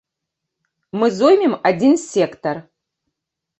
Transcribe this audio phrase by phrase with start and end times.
[1.01, 2.55] Мы зоймем адзін сектар.